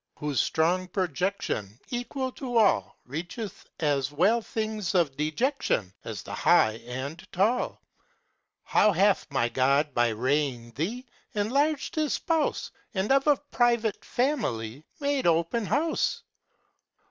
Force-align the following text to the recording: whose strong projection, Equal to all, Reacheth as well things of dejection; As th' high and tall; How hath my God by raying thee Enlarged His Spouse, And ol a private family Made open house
whose 0.17 0.41
strong 0.41 0.87
projection, 0.87 1.79
Equal 1.91 2.31
to 2.31 2.57
all, 2.57 2.97
Reacheth 3.07 3.67
as 3.81 4.11
well 4.11 4.41
things 4.41 4.95
of 4.95 5.15
dejection; 5.15 5.93
As 6.03 6.23
th' 6.23 6.29
high 6.29 6.77
and 6.87 7.23
tall; 7.31 7.79
How 8.63 8.93
hath 8.93 9.27
my 9.29 9.47
God 9.47 9.93
by 9.93 10.07
raying 10.09 10.71
thee 10.71 11.05
Enlarged 11.35 11.93
His 11.97 12.15
Spouse, 12.15 12.71
And 12.95 13.11
ol 13.11 13.21
a 13.27 13.37
private 13.51 14.03
family 14.03 14.83
Made 14.99 15.27
open 15.27 15.67
house 15.67 16.23